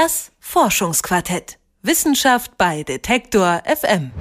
Das 0.00 0.30
Forschungsquartett. 0.38 1.58
Wissenschaft 1.82 2.56
bei 2.56 2.84
Detektor 2.84 3.62
FM. 3.64 4.12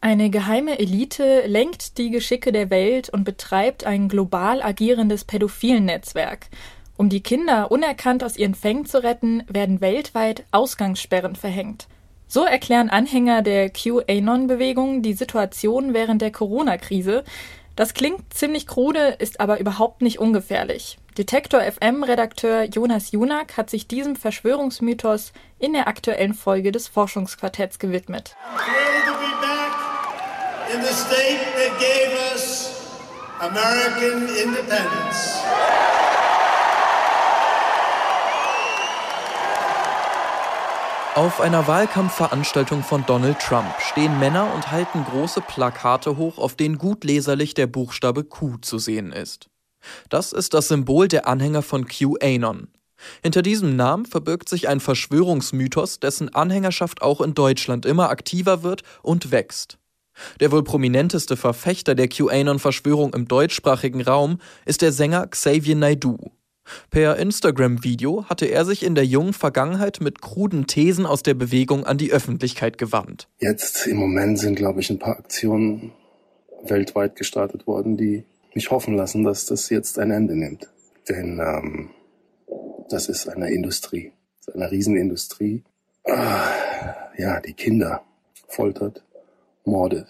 Eine 0.00 0.30
geheime 0.30 0.78
Elite 0.78 1.48
lenkt 1.48 1.98
die 1.98 2.10
Geschicke 2.10 2.52
der 2.52 2.70
Welt 2.70 3.08
und 3.08 3.24
betreibt 3.24 3.82
ein 3.82 4.08
global 4.08 4.62
agierendes 4.62 5.24
Pädophilennetzwerk. 5.24 6.46
Um 6.96 7.08
die 7.08 7.24
Kinder 7.24 7.72
unerkannt 7.72 8.22
aus 8.22 8.36
ihren 8.36 8.54
Fängen 8.54 8.86
zu 8.86 9.02
retten, 9.02 9.42
werden 9.48 9.80
weltweit 9.80 10.44
Ausgangssperren 10.52 11.34
verhängt. 11.34 11.88
So 12.28 12.44
erklären 12.44 12.88
Anhänger 12.88 13.42
der 13.42 13.68
QAnon-Bewegung 13.70 15.02
die 15.02 15.14
Situation 15.14 15.92
während 15.92 16.22
der 16.22 16.30
Corona-Krise. 16.30 17.24
Das 17.76 17.94
klingt 17.94 18.34
ziemlich 18.34 18.66
krude, 18.66 19.16
ist 19.18 19.40
aber 19.40 19.60
überhaupt 19.60 20.02
nicht 20.02 20.18
ungefährlich. 20.18 20.98
Detektor 21.16 21.60
FM-Redakteur 21.60 22.64
Jonas 22.64 23.12
Junak 23.12 23.56
hat 23.56 23.70
sich 23.70 23.86
diesem 23.88 24.16
Verschwörungsmythos 24.16 25.32
in 25.58 25.72
der 25.72 25.88
aktuellen 25.88 26.34
Folge 26.34 26.72
des 26.72 26.88
Forschungsquartetts 26.88 27.78
gewidmet 27.78 28.36
in 30.72 30.80
the 30.82 30.92
state 30.92 31.40
that 31.56 31.80
gave 31.80 32.12
us 32.32 32.70
American 33.40 34.28
independence. 34.28 35.79
Auf 41.16 41.40
einer 41.40 41.66
Wahlkampfveranstaltung 41.66 42.84
von 42.84 43.04
Donald 43.04 43.40
Trump 43.40 43.66
stehen 43.80 44.20
Männer 44.20 44.54
und 44.54 44.70
halten 44.70 45.04
große 45.04 45.40
Plakate 45.40 46.16
hoch, 46.16 46.38
auf 46.38 46.54
denen 46.54 46.78
gut 46.78 47.02
leserlich 47.02 47.52
der 47.54 47.66
Buchstabe 47.66 48.22
Q 48.22 48.58
zu 48.58 48.78
sehen 48.78 49.10
ist. 49.10 49.50
Das 50.08 50.32
ist 50.32 50.54
das 50.54 50.68
Symbol 50.68 51.08
der 51.08 51.26
Anhänger 51.26 51.62
von 51.62 51.86
QAnon. 51.86 52.68
Hinter 53.24 53.42
diesem 53.42 53.74
Namen 53.74 54.06
verbirgt 54.06 54.48
sich 54.48 54.68
ein 54.68 54.78
Verschwörungsmythos, 54.78 55.98
dessen 55.98 56.32
Anhängerschaft 56.32 57.02
auch 57.02 57.20
in 57.20 57.34
Deutschland 57.34 57.86
immer 57.86 58.10
aktiver 58.10 58.62
wird 58.62 58.82
und 59.02 59.32
wächst. 59.32 59.78
Der 60.38 60.52
wohl 60.52 60.62
prominenteste 60.62 61.36
Verfechter 61.36 61.96
der 61.96 62.06
QAnon-Verschwörung 62.06 63.14
im 63.14 63.26
deutschsprachigen 63.26 64.02
Raum 64.02 64.38
ist 64.64 64.80
der 64.80 64.92
Sänger 64.92 65.26
Xavier 65.26 65.74
Naidoo. 65.74 66.30
Per 66.90 67.16
Instagram-Video 67.16 68.24
hatte 68.26 68.46
er 68.46 68.64
sich 68.64 68.84
in 68.84 68.94
der 68.94 69.06
jungen 69.06 69.32
Vergangenheit 69.32 70.00
mit 70.00 70.20
kruden 70.20 70.66
Thesen 70.66 71.06
aus 71.06 71.22
der 71.22 71.34
Bewegung 71.34 71.84
an 71.84 71.98
die 71.98 72.12
Öffentlichkeit 72.12 72.78
gewandt. 72.78 73.28
Jetzt 73.38 73.86
im 73.86 73.96
Moment 73.96 74.38
sind, 74.38 74.56
glaube 74.56 74.80
ich, 74.80 74.90
ein 74.90 74.98
paar 74.98 75.18
Aktionen 75.18 75.92
weltweit 76.64 77.16
gestartet 77.16 77.66
worden, 77.66 77.96
die 77.96 78.24
mich 78.54 78.70
hoffen 78.70 78.96
lassen, 78.96 79.24
dass 79.24 79.46
das 79.46 79.70
jetzt 79.70 79.98
ein 79.98 80.10
Ende 80.10 80.36
nimmt. 80.36 80.68
Denn 81.08 81.40
ähm, 81.40 81.90
das 82.88 83.08
ist 83.08 83.28
eine 83.28 83.50
Industrie, 83.50 84.12
ist 84.40 84.54
eine 84.54 84.70
Riesenindustrie. 84.70 85.62
Ah, 86.04 86.48
ja, 87.16 87.40
die 87.40 87.52
Kinder 87.52 88.02
foltert, 88.48 89.04
mordet. 89.64 90.06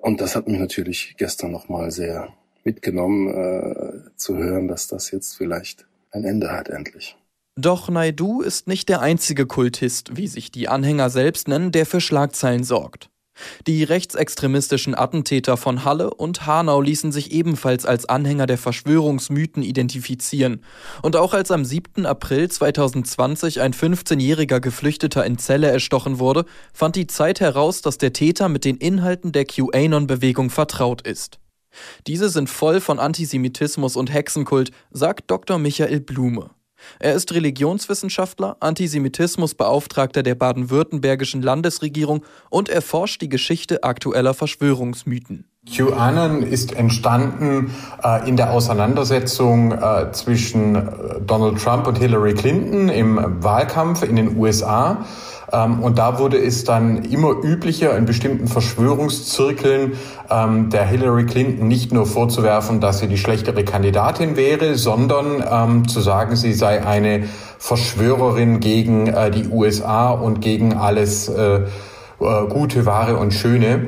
Und 0.00 0.20
das 0.20 0.36
hat 0.36 0.48
mich 0.48 0.58
natürlich 0.58 1.14
gestern 1.18 1.50
nochmal 1.50 1.90
sehr 1.90 2.32
mitgenommen, 2.68 3.28
äh, 3.28 4.16
zu 4.16 4.36
hören, 4.36 4.68
dass 4.68 4.88
das 4.88 5.10
jetzt 5.10 5.36
vielleicht 5.36 5.86
ein 6.10 6.24
Ende 6.24 6.52
hat 6.52 6.68
endlich. 6.68 7.16
Doch 7.56 7.88
Naidu 7.88 8.42
ist 8.42 8.68
nicht 8.68 8.88
der 8.90 9.00
einzige 9.00 9.46
Kultist, 9.46 10.16
wie 10.16 10.28
sich 10.28 10.52
die 10.52 10.68
Anhänger 10.68 11.08
selbst 11.08 11.48
nennen, 11.48 11.72
der 11.72 11.86
für 11.86 12.00
Schlagzeilen 12.00 12.62
sorgt. 12.62 13.10
Die 13.66 13.84
rechtsextremistischen 13.84 14.94
Attentäter 14.94 15.56
von 15.56 15.84
Halle 15.84 16.12
und 16.12 16.46
Hanau 16.46 16.80
ließen 16.80 17.12
sich 17.12 17.32
ebenfalls 17.32 17.86
als 17.86 18.06
Anhänger 18.06 18.46
der 18.46 18.58
Verschwörungsmythen 18.58 19.62
identifizieren. 19.62 20.62
Und 21.02 21.16
auch 21.16 21.34
als 21.34 21.50
am 21.50 21.64
7. 21.64 22.06
April 22.06 22.50
2020 22.50 23.60
ein 23.60 23.72
15-jähriger 23.72 24.60
Geflüchteter 24.60 25.24
in 25.24 25.38
Celle 25.38 25.70
erstochen 25.70 26.18
wurde, 26.18 26.44
fand 26.72 26.96
die 26.96 27.06
Zeit 27.06 27.40
heraus, 27.40 27.82
dass 27.82 27.98
der 27.98 28.12
Täter 28.12 28.48
mit 28.48 28.64
den 28.64 28.76
Inhalten 28.76 29.32
der 29.32 29.44
QAnon-Bewegung 29.44 30.50
vertraut 30.50 31.06
ist. 31.06 31.38
Diese 32.06 32.28
sind 32.28 32.48
voll 32.48 32.80
von 32.80 32.98
Antisemitismus 32.98 33.96
und 33.96 34.12
Hexenkult, 34.12 34.70
sagt 34.90 35.30
Dr. 35.30 35.58
Michael 35.58 36.00
Blume. 36.00 36.50
Er 37.00 37.14
ist 37.14 37.34
Religionswissenschaftler, 37.34 38.56
Antisemitismusbeauftragter 38.60 40.22
der 40.22 40.34
baden-württembergischen 40.34 41.42
Landesregierung 41.42 42.24
und 42.50 42.68
erforscht 42.68 43.20
die 43.20 43.28
Geschichte 43.28 43.82
aktueller 43.82 44.34
Verschwörungsmythen. 44.34 45.44
QAnon 45.70 46.42
ist 46.42 46.74
entstanden 46.74 47.74
äh, 48.02 48.26
in 48.28 48.36
der 48.36 48.52
Auseinandersetzung 48.52 49.72
äh, 49.72 50.12
zwischen 50.12 50.76
äh, 50.76 51.20
Donald 51.20 51.62
Trump 51.62 51.86
und 51.86 51.98
Hillary 51.98 52.32
Clinton 52.34 52.88
im 52.88 53.42
Wahlkampf 53.42 54.02
in 54.02 54.16
den 54.16 54.36
USA. 54.38 55.04
Ähm, 55.52 55.80
und 55.80 55.98
da 55.98 56.18
wurde 56.18 56.38
es 56.38 56.64
dann 56.64 57.04
immer 57.04 57.30
üblicher, 57.42 57.96
in 57.96 58.04
bestimmten 58.04 58.48
Verschwörungszirkeln 58.48 59.94
ähm, 60.30 60.70
der 60.70 60.84
Hillary 60.84 61.26
Clinton 61.26 61.68
nicht 61.68 61.92
nur 61.92 62.06
vorzuwerfen, 62.06 62.80
dass 62.80 62.98
sie 62.98 63.08
die 63.08 63.18
schlechtere 63.18 63.64
Kandidatin 63.64 64.36
wäre, 64.36 64.74
sondern 64.74 65.42
ähm, 65.50 65.88
zu 65.88 66.00
sagen, 66.00 66.36
sie 66.36 66.52
sei 66.52 66.84
eine 66.84 67.24
Verschwörerin 67.58 68.60
gegen 68.60 69.06
äh, 69.06 69.30
die 69.30 69.48
USA 69.48 70.10
und 70.10 70.40
gegen 70.40 70.74
alles 70.74 71.28
äh, 71.28 71.60
äh, 71.62 71.66
Gute, 72.48 72.84
Wahre 72.84 73.16
und 73.16 73.32
Schöne. 73.32 73.86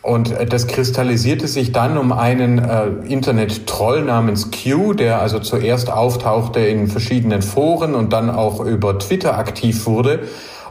Und 0.00 0.32
das 0.50 0.68
kristallisierte 0.68 1.48
sich 1.48 1.72
dann 1.72 1.98
um 1.98 2.12
einen 2.12 2.58
äh, 2.58 2.86
Internet-Troll 3.08 4.04
namens 4.04 4.50
Q, 4.50 4.94
der 4.94 5.20
also 5.20 5.38
zuerst 5.40 5.90
auftauchte 5.90 6.60
in 6.60 6.86
verschiedenen 6.86 7.42
Foren 7.42 7.94
und 7.94 8.12
dann 8.12 8.30
auch 8.30 8.64
über 8.64 8.98
Twitter 8.98 9.36
aktiv 9.36 9.86
wurde 9.86 10.20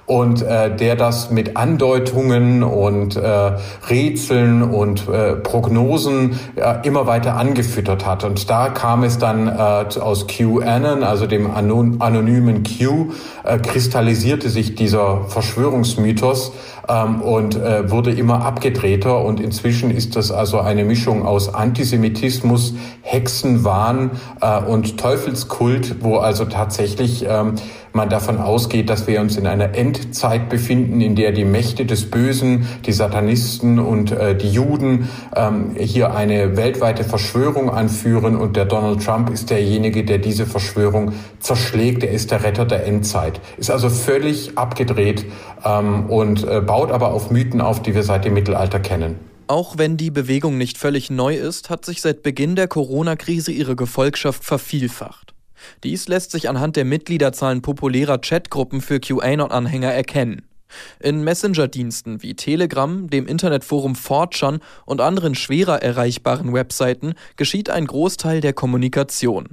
und 0.07 0.41
äh, 0.41 0.73
der 0.73 0.95
das 0.95 1.31
mit 1.31 1.57
Andeutungen 1.57 2.63
und 2.63 3.17
äh, 3.17 3.51
Rätseln 3.89 4.63
und 4.63 5.07
äh, 5.09 5.35
Prognosen 5.35 6.39
äh, 6.55 6.87
immer 6.87 7.07
weiter 7.07 7.35
angefüttert 7.35 8.05
hat. 8.05 8.23
Und 8.23 8.49
da 8.49 8.69
kam 8.69 9.03
es 9.03 9.17
dann 9.17 9.47
äh, 9.47 9.99
aus 9.99 10.27
QAnon, 10.27 11.03
also 11.03 11.27
dem 11.27 11.51
anonymen 11.51 12.63
Q, 12.63 13.11
äh, 13.43 13.59
kristallisierte 13.59 14.49
sich 14.49 14.75
dieser 14.75 15.25
Verschwörungsmythos 15.27 16.53
ähm, 16.87 17.21
und 17.21 17.57
äh, 17.57 17.91
wurde 17.91 18.11
immer 18.11 18.45
abgedrehter. 18.45 19.25
Und 19.25 19.41
inzwischen 19.41 19.91
ist 19.91 20.15
das 20.15 20.31
also 20.31 20.59
eine 20.59 20.85
Mischung 20.85 21.25
aus 21.25 21.53
Antisemitismus, 21.53 22.75
Hexenwahn 23.01 24.11
äh, 24.39 24.59
und 24.59 24.97
Teufelskult, 24.97 25.97
wo 26.01 26.17
also 26.17 26.45
tatsächlich 26.45 27.25
ähm, 27.27 27.55
man 27.97 28.09
davon 28.09 28.37
ausgeht, 28.37 28.89
dass 28.89 29.07
wir 29.07 29.19
uns 29.19 29.35
in 29.35 29.45
einer 29.45 29.75
Endzeit 29.75 30.47
befinden, 30.47 31.01
in 31.01 31.15
der 31.15 31.33
die 31.33 31.43
Mächte 31.43 31.85
des 31.85 32.09
Bösen, 32.09 32.65
die 32.85 32.93
Satanisten 32.93 33.79
und 33.79 34.11
äh, 34.11 34.37
die 34.37 34.49
Juden 34.49 35.09
ähm, 35.35 35.75
hier 35.77 36.15
eine 36.15 36.55
weltweite 36.55 37.03
Verschwörung 37.03 37.69
anführen 37.69 38.37
und 38.37 38.55
der 38.55 38.63
Donald 38.63 39.03
Trump 39.03 39.29
ist 39.29 39.49
derjenige, 39.49 40.05
der 40.05 40.19
diese 40.19 40.45
Verschwörung 40.45 41.11
zerschlägt. 41.39 42.03
Er 42.03 42.11
ist 42.11 42.31
der 42.31 42.43
Retter 42.43 42.63
der 42.63 42.85
Endzeit. 42.85 43.41
Ist 43.57 43.71
also 43.71 43.89
völlig 43.89 44.57
abgedreht 44.57 45.25
ähm, 45.65 46.05
und 46.05 46.47
äh, 46.47 46.61
baut 46.61 46.91
aber 46.91 47.11
auf 47.11 47.31
Mythen 47.31 47.59
auf, 47.59 47.81
die 47.81 47.93
wir 47.95 48.03
seit 48.03 48.23
dem 48.23 48.35
Mittelalter 48.35 48.79
kennen. 48.79 49.19
Auch 49.47 49.77
wenn 49.77 49.97
die 49.97 50.11
Bewegung 50.11 50.57
nicht 50.57 50.77
völlig 50.77 51.09
neu 51.09 51.35
ist, 51.35 51.69
hat 51.69 51.83
sich 51.83 52.01
seit 52.01 52.21
Beginn 52.21 52.55
der 52.55 52.67
Corona-Krise 52.67 53.51
ihre 53.51 53.75
Gefolgschaft 53.75 54.43
vervielfacht. 54.43 55.33
Dies 55.83 56.07
lässt 56.07 56.31
sich 56.31 56.49
anhand 56.49 56.75
der 56.75 56.85
Mitgliederzahlen 56.85 57.61
populärer 57.61 58.19
Chatgruppen 58.19 58.81
für 58.81 58.99
QAnon-Anhänger 58.99 59.91
erkennen. 59.91 60.43
In 60.99 61.23
Messenger-Diensten 61.23 62.21
wie 62.23 62.35
Telegram, 62.35 63.09
dem 63.09 63.25
Internetforum 63.25 63.93
4chan 63.93 64.59
und 64.85 65.01
anderen 65.01 65.35
schwerer 65.35 65.81
erreichbaren 65.81 66.53
Webseiten 66.53 67.13
geschieht 67.35 67.69
ein 67.69 67.87
Großteil 67.87 68.41
der 68.41 68.53
Kommunikation. 68.53 69.49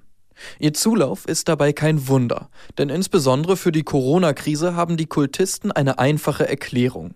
Ihr 0.59 0.75
Zulauf 0.75 1.27
ist 1.27 1.49
dabei 1.49 1.73
kein 1.73 2.09
Wunder, 2.09 2.49
denn 2.79 2.89
insbesondere 2.89 3.57
für 3.57 3.71
die 3.71 3.85
Corona-Krise 3.85 4.75
haben 4.75 4.97
die 4.97 5.07
Kultisten 5.07 5.71
eine 5.71 5.99
einfache 5.99 6.49
Erklärung. 6.49 7.15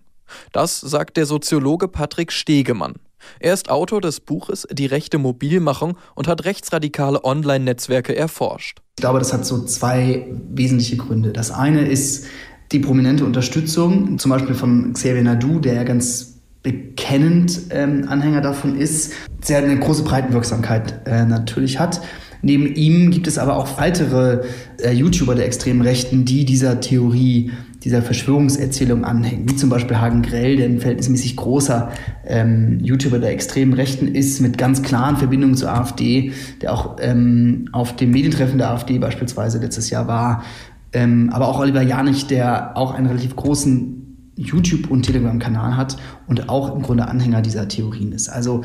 Das 0.51 0.79
sagt 0.79 1.17
der 1.17 1.25
Soziologe 1.25 1.87
Patrick 1.87 2.31
Stegemann. 2.31 2.95
Er 3.39 3.53
ist 3.53 3.69
Autor 3.69 4.01
des 4.01 4.19
Buches 4.19 4.67
Die 4.71 4.85
rechte 4.85 5.17
Mobilmachung 5.17 5.97
und 6.15 6.27
hat 6.27 6.45
rechtsradikale 6.45 7.23
Online-Netzwerke 7.23 8.15
erforscht. 8.15 8.79
Ich 8.97 9.01
glaube, 9.01 9.19
das 9.19 9.33
hat 9.33 9.45
so 9.45 9.63
zwei 9.65 10.27
wesentliche 10.49 10.97
Gründe. 10.97 11.31
Das 11.31 11.51
eine 11.51 11.87
ist 11.87 12.25
die 12.71 12.79
prominente 12.79 13.25
Unterstützung, 13.25 14.19
zum 14.19 14.31
Beispiel 14.31 14.55
von 14.55 14.93
Xavier 14.93 15.23
Nadu, 15.23 15.59
der 15.59 15.73
ja 15.73 15.83
ganz 15.83 16.39
bekennend 16.61 17.61
ähm, 17.69 18.05
Anhänger 18.09 18.41
davon 18.41 18.75
ist, 18.77 19.13
sehr 19.41 19.59
eine 19.59 19.79
große 19.79 20.03
Breitenwirksamkeit 20.03 21.01
äh, 21.05 21.25
natürlich 21.25 21.79
hat. 21.79 22.01
Neben 22.41 22.73
ihm 22.75 23.11
gibt 23.11 23.27
es 23.27 23.37
aber 23.37 23.57
auch 23.57 23.79
weitere 23.79 24.43
äh, 24.81 24.91
YouTuber 24.91 25.35
der 25.35 25.45
extremen 25.45 25.81
Rechten, 25.81 26.25
die 26.25 26.45
dieser 26.45 26.79
Theorie, 26.79 27.51
dieser 27.83 28.01
Verschwörungserzählung 28.01 29.05
anhängen. 29.05 29.49
Wie 29.49 29.55
zum 29.55 29.69
Beispiel 29.69 29.97
Hagen 29.97 30.21
Grell, 30.21 30.57
der 30.57 30.65
ein 30.67 30.79
verhältnismäßig 30.79 31.37
großer 31.37 31.91
ähm, 32.25 32.79
YouTuber 32.81 33.19
der 33.19 33.31
extremen 33.31 33.73
Rechten 33.73 34.07
ist, 34.07 34.41
mit 34.41 34.57
ganz 34.57 34.81
klaren 34.81 35.17
Verbindungen 35.17 35.55
zur 35.55 35.71
AfD, 35.71 36.33
der 36.61 36.73
auch 36.73 36.97
ähm, 36.99 37.69
auf 37.71 37.95
dem 37.95 38.11
Medientreffen 38.11 38.57
der 38.57 38.71
AfD 38.71 38.99
beispielsweise 38.99 39.59
letztes 39.59 39.89
Jahr 39.89 40.07
war 40.07 40.43
Ähm, 40.91 41.29
aber 41.31 41.47
auch 41.47 41.59
Oliver 41.59 41.81
Janich, 41.81 42.27
der 42.27 42.75
auch 42.75 42.93
einen 42.93 43.07
relativ 43.07 43.35
großen 43.35 44.33
YouTube- 44.35 44.89
und 44.89 45.03
Telegram-Kanal 45.03 45.77
hat 45.77 45.97
und 46.27 46.49
auch 46.49 46.75
im 46.75 46.81
Grunde 46.81 47.07
Anhänger 47.07 47.41
dieser 47.41 47.67
Theorien 47.67 48.11
ist. 48.11 48.29
Also 48.29 48.63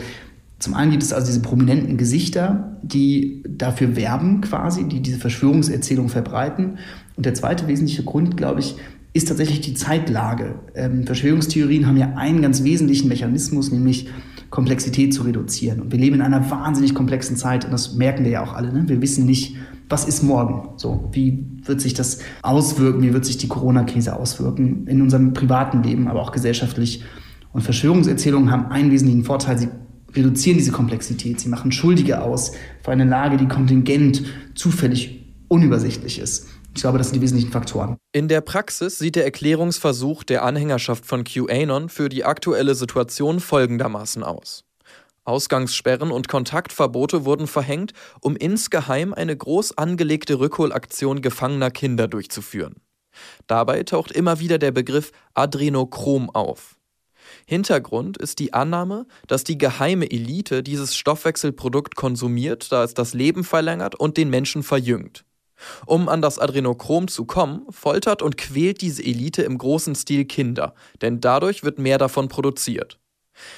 zum 0.58 0.74
einen 0.74 0.92
gibt 0.92 1.02
es 1.02 1.12
also 1.12 1.26
diese 1.26 1.42
prominenten 1.42 1.96
Gesichter, 1.96 2.78
die 2.82 3.42
dafür 3.46 3.96
werben 3.96 4.40
quasi, 4.40 4.88
die 4.88 5.00
diese 5.00 5.18
Verschwörungserzählung 5.18 6.08
verbreiten. 6.08 6.78
Und 7.16 7.26
der 7.26 7.34
zweite 7.34 7.66
wesentliche 7.68 8.04
Grund, 8.04 8.36
glaube 8.36 8.60
ich, 8.60 8.76
ist 9.14 9.28
tatsächlich 9.28 9.60
die 9.60 9.74
Zeitlage. 9.74 10.56
Ähm, 10.74 11.06
Verschwörungstheorien 11.06 11.86
haben 11.86 11.96
ja 11.96 12.14
einen 12.16 12.42
ganz 12.42 12.64
wesentlichen 12.64 13.08
Mechanismus, 13.08 13.70
nämlich 13.70 14.08
Komplexität 14.50 15.14
zu 15.14 15.22
reduzieren. 15.22 15.80
Und 15.80 15.92
wir 15.92 15.98
leben 15.98 16.16
in 16.16 16.22
einer 16.22 16.50
wahnsinnig 16.50 16.94
komplexen 16.94 17.36
Zeit 17.36 17.64
und 17.64 17.70
das 17.70 17.94
merken 17.94 18.24
wir 18.24 18.32
ja 18.32 18.42
auch 18.42 18.54
alle. 18.54 18.72
Ne? 18.72 18.88
Wir 18.88 19.00
wissen 19.00 19.24
nicht, 19.24 19.56
was 19.88 20.04
ist 20.04 20.22
morgen? 20.22 20.70
So, 20.78 21.08
wie 21.12 21.46
wird 21.62 21.80
sich 21.80 21.94
das 21.94 22.18
auswirken? 22.42 23.02
Wie 23.02 23.12
wird 23.12 23.24
sich 23.24 23.38
die 23.38 23.48
Corona-Krise 23.48 24.16
auswirken 24.16 24.86
in 24.88 25.00
unserem 25.00 25.32
privaten 25.32 25.82
Leben, 25.82 26.08
aber 26.08 26.20
auch 26.20 26.32
gesellschaftlich? 26.32 27.04
Und 27.52 27.62
Verschwörungserzählungen 27.62 28.50
haben 28.50 28.66
einen 28.66 28.90
wesentlichen 28.90 29.24
Vorteil. 29.24 29.58
Sie 29.58 29.68
reduzieren 30.12 30.58
diese 30.58 30.72
Komplexität. 30.72 31.38
Sie 31.38 31.48
machen 31.48 31.70
Schuldige 31.70 32.20
aus 32.20 32.52
für 32.82 32.90
eine 32.90 33.04
Lage, 33.04 33.36
die 33.36 33.46
kontingent, 33.46 34.24
zufällig, 34.56 35.24
unübersichtlich 35.48 36.18
ist. 36.18 36.48
Ich 36.74 36.82
glaube, 36.82 36.98
das 36.98 37.08
sind 37.08 37.16
die 37.16 37.22
wesentlichen 37.22 37.52
Faktoren. 37.52 37.96
In 38.12 38.26
der 38.26 38.40
Praxis 38.40 38.98
sieht 38.98 39.16
der 39.16 39.24
Erklärungsversuch 39.24 40.24
der 40.24 40.42
Anhängerschaft 40.42 41.06
von 41.06 41.22
QAnon 41.22 41.88
für 41.88 42.08
die 42.08 42.24
aktuelle 42.24 42.74
Situation 42.74 43.38
folgendermaßen 43.38 44.24
aus. 44.24 44.64
Ausgangssperren 45.24 46.10
und 46.10 46.28
Kontaktverbote 46.28 47.24
wurden 47.24 47.46
verhängt, 47.46 47.92
um 48.20 48.36
insgeheim 48.36 49.14
eine 49.14 49.36
groß 49.36 49.78
angelegte 49.78 50.38
Rückholaktion 50.38 51.22
gefangener 51.22 51.70
Kinder 51.70 52.08
durchzuführen. 52.08 52.74
Dabei 53.46 53.84
taucht 53.84 54.10
immer 54.10 54.40
wieder 54.40 54.58
der 54.58 54.72
Begriff 54.72 55.12
Adrenochrom 55.32 56.28
auf. 56.28 56.76
Hintergrund 57.46 58.18
ist 58.18 58.38
die 58.38 58.52
Annahme, 58.52 59.06
dass 59.28 59.44
die 59.44 59.56
geheime 59.56 60.10
Elite 60.10 60.62
dieses 60.62 60.96
Stoffwechselprodukt 60.96 61.94
konsumiert, 61.94 62.70
da 62.72 62.84
es 62.84 62.94
das 62.94 63.14
Leben 63.14 63.44
verlängert 63.44 63.94
und 63.94 64.16
den 64.16 64.28
Menschen 64.28 64.62
verjüngt. 64.62 65.24
Um 65.86 66.08
an 66.08 66.22
das 66.22 66.38
Adrenochrom 66.38 67.08
zu 67.08 67.24
kommen, 67.24 67.66
foltert 67.70 68.22
und 68.22 68.36
quält 68.36 68.80
diese 68.80 69.02
Elite 69.02 69.42
im 69.42 69.58
großen 69.58 69.94
Stil 69.94 70.24
Kinder, 70.24 70.74
denn 71.02 71.20
dadurch 71.20 71.62
wird 71.64 71.78
mehr 71.78 71.98
davon 71.98 72.28
produziert. 72.28 72.98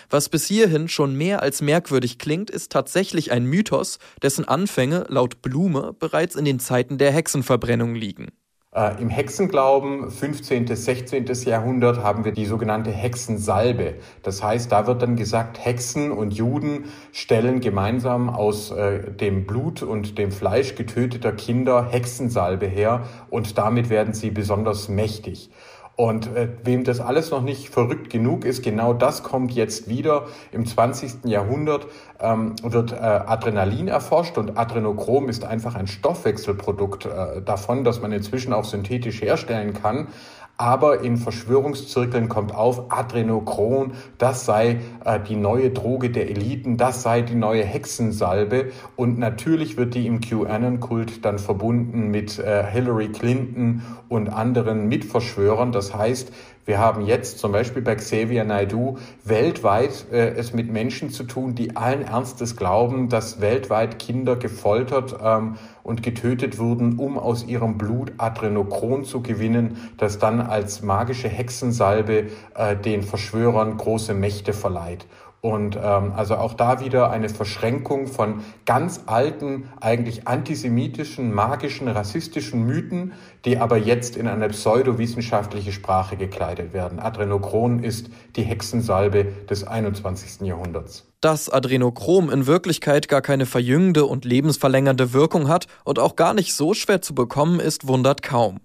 Was 0.08 0.28
bis 0.28 0.46
hierhin 0.46 0.88
schon 0.88 1.14
mehr 1.14 1.42
als 1.42 1.60
merkwürdig 1.60 2.18
klingt, 2.18 2.50
ist 2.50 2.72
tatsächlich 2.72 3.30
ein 3.32 3.44
Mythos, 3.44 3.98
dessen 4.22 4.46
Anfänge 4.46 5.04
laut 5.08 5.42
Blume 5.42 5.94
bereits 5.98 6.34
in 6.34 6.44
den 6.44 6.60
Zeiten 6.60 6.98
der 6.98 7.12
Hexenverbrennung 7.12 7.94
liegen. 7.94 8.32
Äh, 8.76 9.00
Im 9.00 9.08
Hexenglauben 9.08 10.10
15. 10.10 10.66
bis 10.66 10.84
16. 10.84 11.24
Jahrhundert 11.46 12.02
haben 12.02 12.26
wir 12.26 12.32
die 12.32 12.44
sogenannte 12.44 12.90
Hexensalbe. 12.90 13.94
Das 14.22 14.42
heißt, 14.42 14.70
da 14.70 14.86
wird 14.86 15.00
dann 15.00 15.16
gesagt, 15.16 15.64
Hexen 15.64 16.12
und 16.12 16.34
Juden 16.34 16.84
stellen 17.10 17.60
gemeinsam 17.60 18.28
aus 18.28 18.72
äh, 18.72 19.10
dem 19.10 19.46
Blut 19.46 19.82
und 19.82 20.18
dem 20.18 20.30
Fleisch 20.30 20.74
getöteter 20.74 21.32
Kinder 21.32 21.88
Hexensalbe 21.90 22.66
her 22.66 23.04
und 23.30 23.56
damit 23.56 23.88
werden 23.88 24.12
sie 24.12 24.30
besonders 24.30 24.90
mächtig. 24.90 25.48
Und 25.96 26.26
äh, 26.36 26.48
wem 26.62 26.84
das 26.84 27.00
alles 27.00 27.30
noch 27.30 27.40
nicht 27.40 27.70
verrückt 27.70 28.10
genug 28.10 28.44
ist, 28.44 28.62
genau 28.62 28.92
das 28.92 29.22
kommt 29.22 29.52
jetzt 29.52 29.88
wieder. 29.88 30.26
Im 30.52 30.66
20. 30.66 31.24
Jahrhundert 31.24 31.86
ähm, 32.20 32.54
wird 32.62 32.92
äh, 32.92 32.96
Adrenalin 32.96 33.88
erforscht 33.88 34.36
und 34.36 34.58
Adrenochrom 34.58 35.30
ist 35.30 35.44
einfach 35.44 35.74
ein 35.74 35.86
Stoffwechselprodukt 35.86 37.06
äh, 37.06 37.40
davon, 37.40 37.82
das 37.82 38.02
man 38.02 38.12
inzwischen 38.12 38.52
auch 38.52 38.64
synthetisch 38.64 39.22
herstellen 39.22 39.72
kann 39.72 40.08
aber 40.56 41.00
in 41.00 41.16
Verschwörungszirkeln 41.16 42.28
kommt 42.28 42.54
auf, 42.54 42.90
Adrenochron, 42.90 43.92
das 44.18 44.46
sei 44.46 44.80
äh, 45.04 45.20
die 45.20 45.36
neue 45.36 45.70
Droge 45.70 46.10
der 46.10 46.30
Eliten, 46.30 46.76
das 46.76 47.02
sei 47.02 47.22
die 47.22 47.34
neue 47.34 47.64
Hexensalbe 47.64 48.70
und 48.96 49.18
natürlich 49.18 49.76
wird 49.76 49.94
die 49.94 50.06
im 50.06 50.20
QAnon-Kult 50.20 51.24
dann 51.24 51.38
verbunden 51.38 52.10
mit 52.10 52.38
äh, 52.38 52.64
Hillary 52.64 53.08
Clinton 53.08 53.82
und 54.08 54.28
anderen 54.28 54.88
Mitverschwörern. 54.88 55.72
Das 55.72 55.94
heißt, 55.94 56.32
wir 56.66 56.78
haben 56.78 57.06
jetzt 57.06 57.38
zum 57.38 57.52
Beispiel 57.52 57.80
bei 57.80 57.94
Xavier 57.94 58.44
Naidu 58.44 58.98
weltweit 59.24 60.06
äh, 60.10 60.30
es 60.30 60.52
mit 60.52 60.72
Menschen 60.72 61.10
zu 61.10 61.22
tun, 61.22 61.54
die 61.54 61.76
allen 61.76 62.02
Ernstes 62.02 62.56
glauben, 62.56 63.08
dass 63.08 63.40
weltweit 63.40 64.00
Kinder 64.00 64.34
gefoltert 64.34 65.16
ähm, 65.22 65.56
und 65.86 66.02
getötet 66.02 66.58
wurden, 66.58 66.98
um 66.98 67.16
aus 67.16 67.46
ihrem 67.46 67.78
Blut 67.78 68.12
Adrenochron 68.18 69.04
zu 69.04 69.22
gewinnen, 69.22 69.76
das 69.98 70.18
dann 70.18 70.40
als 70.40 70.82
magische 70.82 71.28
Hexensalbe 71.28 72.26
äh, 72.56 72.76
den 72.76 73.04
Verschwörern 73.04 73.76
große 73.76 74.12
Mächte 74.12 74.52
verleiht. 74.52 75.06
Und 75.46 75.76
ähm, 75.80 76.12
also 76.16 76.34
auch 76.34 76.54
da 76.54 76.80
wieder 76.80 77.08
eine 77.10 77.28
Verschränkung 77.28 78.08
von 78.08 78.40
ganz 78.64 79.02
alten, 79.06 79.68
eigentlich 79.80 80.26
antisemitischen, 80.26 81.32
magischen, 81.32 81.86
rassistischen 81.86 82.66
Mythen, 82.66 83.12
die 83.44 83.56
aber 83.56 83.76
jetzt 83.76 84.16
in 84.16 84.26
eine 84.26 84.48
pseudowissenschaftliche 84.48 85.70
Sprache 85.70 86.16
gekleidet 86.16 86.72
werden. 86.72 86.98
Adrenochron 86.98 87.84
ist 87.84 88.10
die 88.34 88.42
Hexensalbe 88.42 89.26
des 89.48 89.62
21. 89.62 90.40
Jahrhunderts. 90.48 91.06
Dass 91.20 91.48
Adrenochrom 91.48 92.28
in 92.28 92.48
Wirklichkeit 92.48 93.06
gar 93.06 93.22
keine 93.22 93.46
verjüngende 93.46 94.04
und 94.04 94.24
lebensverlängernde 94.24 95.12
Wirkung 95.12 95.46
hat 95.46 95.68
und 95.84 96.00
auch 96.00 96.16
gar 96.16 96.34
nicht 96.34 96.54
so 96.54 96.74
schwer 96.74 97.02
zu 97.02 97.14
bekommen 97.14 97.60
ist, 97.60 97.86
wundert 97.86 98.24
kaum. 98.24 98.58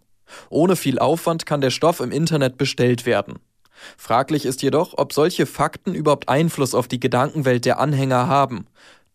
Ohne 0.50 0.75
viel 0.75 0.98
Aufwand 0.98 1.45
kann 1.45 1.62
der 1.62 1.69
Stoff 1.69 2.00
im 2.00 2.12
Internet 2.12 2.57
bestellt 2.57 3.06
werden. 3.06 3.36
Fraglich 3.98 4.45
ist 4.45 4.62
jedoch, 4.62 4.98
ob 4.98 5.13
solche 5.13 5.45
Fakten 5.45 5.94
überhaupt 5.94 6.30
Einfluss 6.30 6.75
auf 6.75 6.88
die 6.88 7.00
Gedankenwelt 7.00 7.66
der 7.66 7.80
Anhänger 7.80 8.28
haben. 8.28 8.68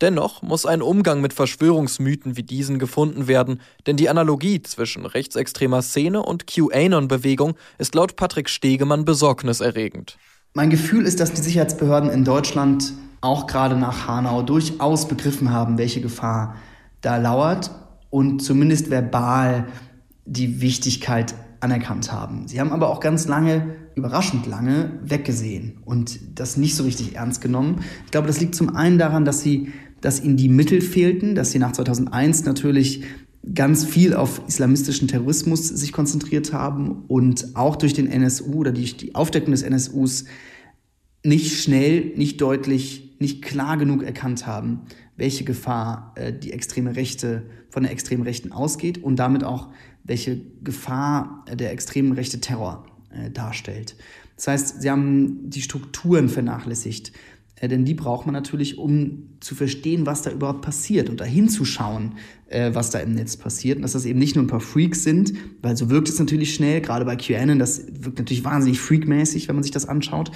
Dennoch 0.03 0.43
muss 0.43 0.67
ein 0.67 0.83
Umgang 0.83 1.23
mit 1.23 1.33
Verschwörungsmythen 1.33 2.37
wie 2.37 2.43
diesen 2.43 2.79
gefunden 2.79 3.29
werden, 3.29 3.63
denn 3.87 3.97
die 3.97 4.11
Analogie 4.11 4.61
zwischen 4.61 5.07
rechtsextremer 5.07 5.81
Szene 5.81 6.23
und 6.23 6.47
QAnon-Bewegung 6.47 7.57
ist 7.79 7.95
laut 7.95 8.17
Patrick 8.17 8.51
Stegemann 8.51 9.07
besorgniserregend. 9.07 10.19
Mein 10.53 10.69
Gefühl 10.69 11.07
ist, 11.07 11.21
dass 11.21 11.33
die 11.33 11.41
Sicherheitsbehörden 11.41 12.11
in 12.11 12.25
Deutschland 12.25 12.93
auch 13.23 13.47
gerade 13.47 13.77
nach 13.77 14.07
Hanau 14.07 14.43
durchaus 14.43 15.09
begriffen 15.09 15.51
haben, 15.51 15.79
welche 15.79 16.03
Gefahr 16.03 16.57
da 17.01 17.17
lauert 17.17 17.71
und 18.11 18.41
zumindest 18.41 18.91
verbal 18.91 19.67
die 20.27 20.61
Wichtigkeit 20.61 21.35
anerkannt 21.61 22.13
haben. 22.13 22.49
Sie 22.49 22.61
haben 22.61 22.73
aber 22.73 22.91
auch 22.91 23.01
ganz 23.01 23.27
lange, 23.27 23.77
überraschend 23.95 24.47
lange, 24.47 24.99
weggesehen 25.05 25.79
und 25.85 26.39
das 26.39 26.57
nicht 26.57 26.77
so 26.77 26.85
richtig 26.85 27.17
ernst 27.17 27.41
genommen. 27.41 27.81
Ich 28.05 28.11
glaube, 28.11 28.27
das 28.27 28.41
liegt 28.41 28.55
zum 28.55 28.75
einen 28.75 28.99
daran, 28.99 29.25
dass 29.25 29.41
sie, 29.41 29.73
dass 30.01 30.23
ihnen 30.23 30.37
die 30.37 30.49
Mittel 30.49 30.81
fehlten, 30.81 31.35
dass 31.35 31.51
sie 31.51 31.59
nach 31.59 31.73
2001 31.73 32.45
natürlich 32.45 33.05
ganz 33.55 33.85
viel 33.85 34.15
auf 34.15 34.43
islamistischen 34.49 35.09
Terrorismus 35.09 35.69
sich 35.69 35.93
konzentriert 35.93 36.53
haben 36.53 37.05
und 37.07 37.55
auch 37.55 37.77
durch 37.77 37.95
den 37.95 38.09
NSU 38.09 38.55
oder 38.55 38.73
die, 38.73 38.97
die 38.97 39.15
Aufdeckung 39.15 39.53
des 39.53 39.63
NSUs 39.63 40.25
nicht 41.27 41.61
schnell, 41.61 42.13
nicht 42.17 42.41
deutlich, 42.41 43.17
nicht 43.19 43.43
klar 43.43 43.77
genug 43.77 44.03
erkannt 44.03 44.47
haben, 44.47 44.83
welche 45.17 45.45
Gefahr 45.45 46.15
äh, 46.17 46.33
die 46.33 46.53
extreme 46.53 46.97
Rechte 46.97 47.45
von 47.69 47.83
der 47.83 47.93
extremen 47.93 48.23
Rechten 48.23 48.53
ausgeht 48.53 49.03
und 49.03 49.17
damit 49.17 49.45
auch 49.45 49.69
welche 50.05 50.41
Gefahr 50.63 51.45
der 51.53 51.73
extremen 51.73 52.13
rechte 52.13 52.41
Terror 52.41 52.87
äh, 53.11 53.31
darstellt. 53.31 53.97
Das 54.37 54.49
heißt, 54.49 54.83
sie 54.83 54.91
haben 54.91 55.51
die 55.51 55.63
Strukturen 55.63 56.29
vernachlässigt, 56.29 57.13
äh, 57.57 57.69
denn 57.69 57.85
die 57.85 57.95
braucht 57.95 58.27
man 58.27 58.33
natürlich, 58.35 58.79
um 58.79 59.31
zu 59.41 59.55
verstehen, 59.55 60.07
was 60.07 60.23
da 60.23 60.31
überhaupt 60.31 60.63
passiert 60.63 61.09
und 61.09 61.21
dahin 61.21 61.49
zu 61.49 61.65
schauen, 61.65 62.15
äh, 62.49 62.75
was 62.75 62.91
da 62.91 62.99
im 63.01 63.15
Netz 63.15 63.37
passiert. 63.37 63.77
Und 63.77 63.83
dass 63.83 63.93
das 63.93 64.05
eben 64.05 64.19
nicht 64.19 64.37
nur 64.37 64.45
ein 64.45 64.49
paar 64.49 64.61
Freaks 64.61 65.03
sind, 65.03 65.33
weil 65.63 65.77
so 65.77 65.91
wirkt 65.91 66.09
es 66.09 66.19
natürlich 66.19 66.55
schnell, 66.55 66.81
gerade 66.81 67.05
bei 67.05 67.17
QAnon, 67.17 67.59
das 67.59 67.87
wirkt 67.91 68.19
natürlich 68.19 68.45
wahnsinnig 68.45 68.79
freakmäßig, 68.79 69.49
wenn 69.49 69.57
man 69.57 69.63
sich 69.63 69.73
das 69.73 69.89
anschaut. 69.89 70.31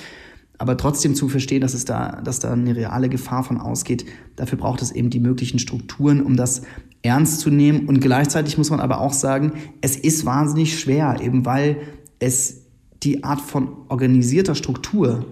Aber 0.60 0.76
trotzdem 0.76 1.14
zu 1.14 1.30
verstehen, 1.30 1.62
dass 1.62 1.72
es 1.72 1.86
da, 1.86 2.20
dass 2.22 2.38
da 2.38 2.52
eine 2.52 2.76
reale 2.76 3.08
Gefahr 3.08 3.42
von 3.44 3.56
ausgeht, 3.56 4.04
dafür 4.36 4.58
braucht 4.58 4.82
es 4.82 4.92
eben 4.92 5.08
die 5.08 5.18
möglichen 5.18 5.58
Strukturen, 5.58 6.20
um 6.22 6.36
das 6.36 6.60
ernst 7.00 7.40
zu 7.40 7.48
nehmen. 7.48 7.88
Und 7.88 8.00
gleichzeitig 8.00 8.58
muss 8.58 8.68
man 8.68 8.78
aber 8.78 9.00
auch 9.00 9.14
sagen, 9.14 9.54
es 9.80 9.96
ist 9.96 10.26
wahnsinnig 10.26 10.78
schwer, 10.78 11.16
eben 11.22 11.46
weil 11.46 11.78
es 12.18 12.66
die 13.02 13.24
Art 13.24 13.40
von 13.40 13.70
organisierter 13.88 14.54
Struktur, 14.54 15.24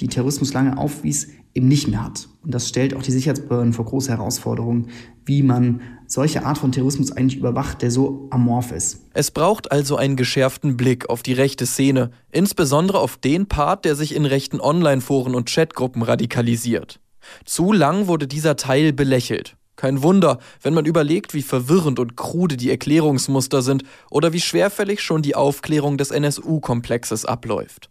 die 0.00 0.08
Terrorismus 0.08 0.54
lange 0.54 0.78
aufwies, 0.78 1.28
eben 1.54 1.68
nicht 1.68 1.88
mehr 1.88 2.04
hat. 2.04 2.28
Und 2.42 2.54
das 2.54 2.68
stellt 2.68 2.94
auch 2.94 3.02
die 3.02 3.10
Sicherheitsbehörden 3.10 3.72
vor 3.72 3.84
große 3.84 4.10
Herausforderungen, 4.10 4.88
wie 5.24 5.42
man 5.42 5.80
solche 6.06 6.44
Art 6.44 6.58
von 6.58 6.72
Terrorismus 6.72 7.12
eigentlich 7.12 7.38
überwacht, 7.38 7.82
der 7.82 7.90
so 7.90 8.28
amorph 8.30 8.72
ist. 8.72 9.06
Es 9.14 9.30
braucht 9.30 9.70
also 9.70 9.96
einen 9.96 10.16
geschärften 10.16 10.76
Blick 10.76 11.08
auf 11.08 11.22
die 11.22 11.32
rechte 11.32 11.66
Szene, 11.66 12.10
insbesondere 12.30 12.98
auf 12.98 13.16
den 13.16 13.46
Part, 13.46 13.84
der 13.84 13.94
sich 13.94 14.14
in 14.14 14.24
rechten 14.24 14.60
Online-Foren 14.60 15.34
und 15.34 15.48
Chatgruppen 15.48 16.02
radikalisiert. 16.02 17.00
Zu 17.44 17.72
lang 17.72 18.06
wurde 18.06 18.26
dieser 18.26 18.56
Teil 18.56 18.92
belächelt. 18.92 19.56
Kein 19.76 20.02
Wunder, 20.02 20.38
wenn 20.62 20.74
man 20.74 20.84
überlegt, 20.84 21.32
wie 21.32 21.42
verwirrend 21.42 21.98
und 21.98 22.16
krude 22.16 22.56
die 22.56 22.70
Erklärungsmuster 22.70 23.62
sind 23.62 23.84
oder 24.10 24.32
wie 24.32 24.40
schwerfällig 24.40 25.00
schon 25.00 25.22
die 25.22 25.34
Aufklärung 25.34 25.96
des 25.96 26.10
NSU-Komplexes 26.10 27.24
abläuft. 27.24 27.90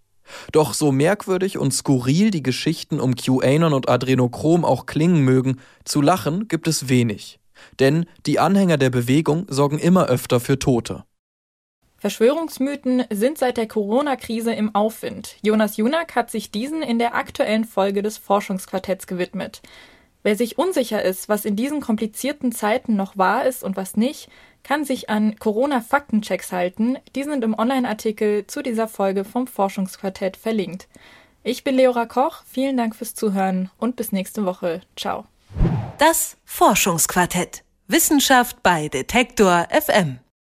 Doch 0.51 0.73
so 0.73 0.91
merkwürdig 0.91 1.57
und 1.57 1.73
skurril 1.73 2.31
die 2.31 2.43
Geschichten 2.43 2.99
um 2.99 3.15
QAnon 3.15 3.73
und 3.73 3.89
Adrenochrom 3.89 4.65
auch 4.65 4.85
klingen 4.85 5.23
mögen, 5.23 5.59
zu 5.85 6.01
lachen 6.01 6.47
gibt 6.47 6.67
es 6.67 6.89
wenig. 6.89 7.39
Denn 7.79 8.05
die 8.25 8.39
Anhänger 8.39 8.77
der 8.77 8.89
Bewegung 8.89 9.45
sorgen 9.49 9.79
immer 9.79 10.07
öfter 10.07 10.39
für 10.39 10.59
Tote. 10.59 11.03
Verschwörungsmythen 11.97 13.03
sind 13.09 13.37
seit 13.37 13.57
der 13.57 13.67
Corona-Krise 13.67 14.53
im 14.53 14.73
Aufwind. 14.73 15.35
Jonas 15.41 15.75
Junak 15.75 16.15
hat 16.15 16.31
sich 16.31 16.49
diesen 16.49 16.81
in 16.81 16.97
der 16.97 17.13
aktuellen 17.13 17.65
Folge 17.65 18.01
des 18.01 18.17
Forschungsquartetts 18.17 19.05
gewidmet. 19.05 19.61
Wer 20.23 20.37
sich 20.37 20.57
unsicher 20.57 21.03
ist, 21.03 21.27
was 21.27 21.43
in 21.43 21.57
diesen 21.57 21.81
komplizierten 21.81 22.53
Zeiten 22.53 22.95
noch 22.95 23.17
wahr 23.17 23.45
ist 23.45 23.63
und 23.63 23.75
was 23.75 23.97
nicht, 23.97 24.29
kann 24.63 24.85
sich 24.85 25.09
an 25.09 25.37
Corona-Faktenchecks 25.37 26.51
halten. 26.51 26.97
Die 27.15 27.23
sind 27.23 27.43
im 27.43 27.57
Online-Artikel 27.57 28.45
zu 28.47 28.61
dieser 28.61 28.87
Folge 28.87 29.25
vom 29.25 29.47
Forschungsquartett 29.47 30.37
verlinkt. 30.37 30.87
Ich 31.43 31.63
bin 31.63 31.75
Leora 31.75 32.05
Koch, 32.05 32.43
vielen 32.45 32.77
Dank 32.77 32.95
fürs 32.95 33.15
Zuhören 33.15 33.71
und 33.77 33.95
bis 33.95 34.11
nächste 34.11 34.45
Woche. 34.45 34.81
Ciao. 34.95 35.25
Das 35.97 36.37
Forschungsquartett. 36.45 37.63
Wissenschaft 37.87 38.61
bei 38.61 38.87
Detektor 38.87 39.67
FM. 39.71 40.19